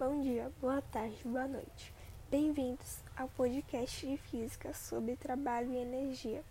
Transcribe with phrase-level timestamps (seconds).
[0.00, 1.92] Bom dia, boa tarde, boa noite.
[2.30, 6.42] Bem-vindos ao podcast de física sobre trabalho e energia.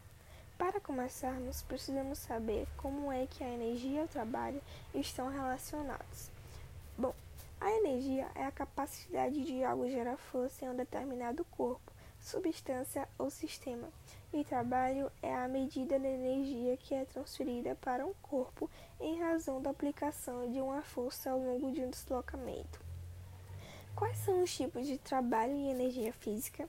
[0.56, 4.62] Para começarmos, precisamos saber como é que a energia e o trabalho
[4.94, 6.30] estão relacionados.
[6.96, 7.12] Bom,
[7.60, 11.92] a energia é a capacidade de algo gerar força em um determinado corpo,
[12.22, 13.90] substância ou sistema,
[14.32, 18.70] e trabalho é a medida da energia que é transferida para um corpo
[19.02, 22.89] em razão da aplicação de uma força ao longo de um deslocamento.
[23.96, 26.68] Quais são os tipos de trabalho e energia física?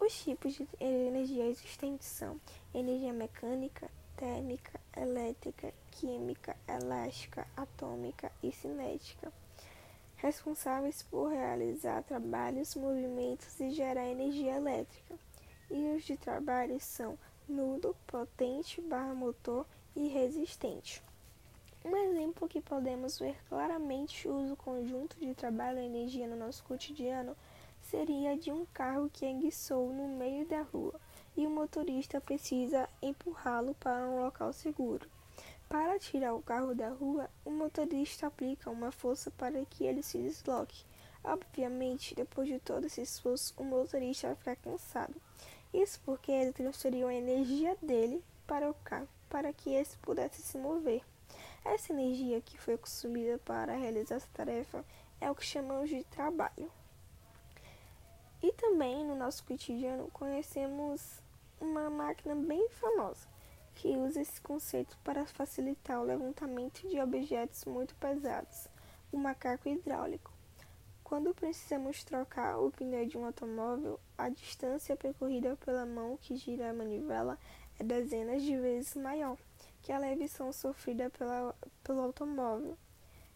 [0.00, 2.40] Os tipos de energia existentes são
[2.74, 9.32] energia mecânica, térmica, elétrica, química, elástica, atômica e cinética,
[10.16, 15.14] responsáveis por realizar trabalhos, movimentos e gerar energia elétrica.
[15.70, 21.02] E os de trabalho são nudo, potente, barra motor e resistente.
[21.84, 26.64] Um exemplo que podemos ver claramente o uso conjunto de trabalho e energia no nosso
[26.64, 27.36] cotidiano
[27.82, 30.98] seria de um carro que enguiçou no meio da rua
[31.36, 35.06] e o motorista precisa empurrá-lo para um local seguro.
[35.68, 40.16] Para tirar o carro da rua, o motorista aplica uma força para que ele se
[40.16, 40.86] desloque.
[41.22, 45.14] Obviamente, depois de todo esse esforço, o motorista vai ficar cansado.
[45.72, 50.56] Isso porque ele transferiu a energia dele para o carro, para que esse pudesse se
[50.56, 51.02] mover.
[51.64, 54.84] Essa energia que foi consumida para realizar essa tarefa
[55.18, 56.70] é o que chamamos de trabalho.
[58.42, 61.22] E também no nosso cotidiano conhecemos
[61.58, 63.26] uma máquina bem famosa
[63.74, 68.68] que usa esse conceito para facilitar o levantamento de objetos muito pesados,
[69.10, 70.33] o macaco hidráulico.
[71.04, 76.70] Quando precisamos trocar o pneu de um automóvel, a distância percorrida pela mão que gira
[76.70, 77.38] a manivela
[77.78, 79.36] é dezenas de vezes maior
[79.82, 82.78] que a levição sofrida pela, pelo automóvel.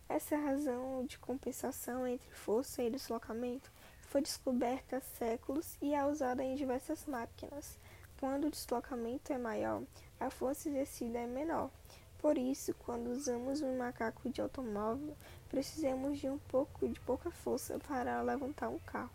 [0.09, 6.43] Essa razão de compensação entre força e deslocamento foi descoberta há séculos e é usada
[6.43, 7.79] em diversas máquinas.
[8.19, 9.83] Quando o deslocamento é maior,
[10.19, 11.71] a força exercida é menor.
[12.19, 15.17] Por isso, quando usamos um macaco de automóvel,
[15.49, 19.11] precisamos de um pouco de pouca força para levantar um carro,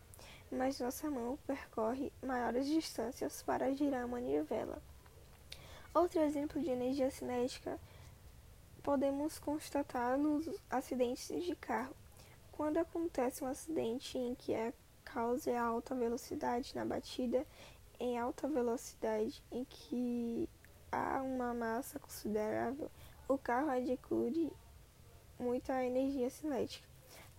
[0.50, 4.82] mas nossa mão percorre maiores distâncias para girar a manivela.
[5.94, 7.78] Outro exemplo de energia cinética
[8.82, 11.96] podemos constatar nos acidentes de carro.
[12.54, 17.46] Quando acontece um acidente em que a causa é a alta velocidade na batida,
[18.00, 20.50] em alta velocidade em que
[20.94, 22.90] há uma massa considerável,
[23.28, 24.52] o carro adquire
[25.40, 26.88] muita energia cinética.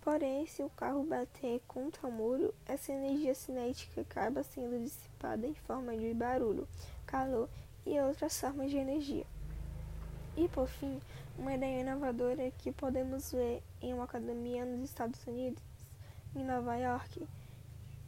[0.02, 5.54] Porém, se o carro bater contra o muro, essa energia cinética acaba sendo dissipada em
[5.54, 6.68] forma de barulho,
[7.06, 7.48] calor
[7.86, 9.24] e outras formas de energia.
[10.36, 11.00] E por fim,
[11.38, 15.62] uma ideia inovadora que podemos ver em uma academia nos Estados Unidos,
[16.34, 17.26] em Nova York,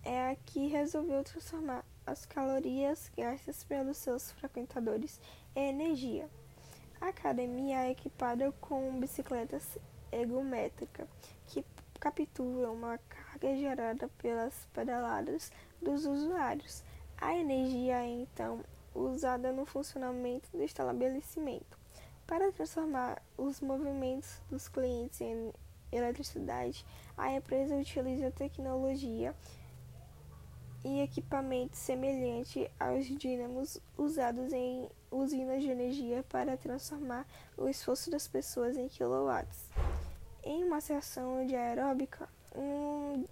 [0.05, 5.21] é a que resolveu transformar as calorias gastas pelos seus frequentadores
[5.55, 6.31] em energia.
[7.00, 9.77] A academia é equipada com bicicletas
[10.12, 11.09] ergométricas
[11.49, 11.65] que
[11.99, 15.50] capturam uma carga gerada pelas pedaladas
[15.83, 16.84] dos usuários.
[17.19, 18.61] A energia é então
[18.94, 21.77] usada no funcionamento do estabelecimento.
[22.27, 25.53] Para transformar os movimentos dos clientes em
[25.93, 26.84] eletricidade,
[27.17, 29.34] a empresa utiliza tecnologia
[30.84, 37.26] e equipamentos semelhantes aos dínamos usados em usinas de energia para transformar
[37.56, 39.69] o esforço das pessoas em quilowatts.
[40.42, 43.25] Em uma sessão de aeróbica, um,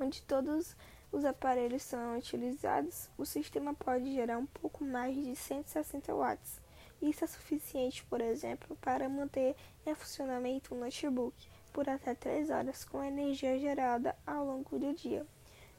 [0.00, 0.74] onde todos
[1.12, 6.60] os aparelhos são utilizados, o sistema pode gerar um pouco mais de 160 watts.
[7.00, 9.54] Isso é suficiente, por exemplo, para manter
[9.86, 11.36] em funcionamento um notebook
[11.72, 15.26] por até 3 horas com a energia gerada ao longo do dia.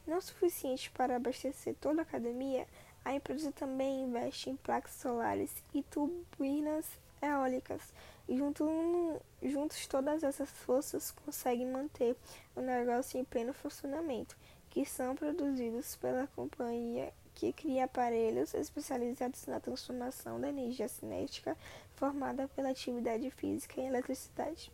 [0.06, 2.66] Não suficiente para abastecer toda a academia,
[3.04, 6.86] a empresa também investe em placas solares e turbinas
[7.20, 7.82] eólicas.
[8.28, 12.16] Junto, juntos, todas essas forças conseguem manter
[12.54, 14.36] o negócio em pleno funcionamento
[14.70, 21.56] que são produzidos pela companhia que cria aparelhos especializados na transformação da energia cinética
[21.94, 24.72] formada pela atividade física em eletricidade.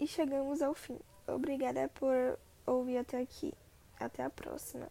[0.00, 0.98] E chegamos ao fim.
[1.26, 3.52] Obrigada por ouvir até aqui.
[3.98, 4.88] Até a próxima.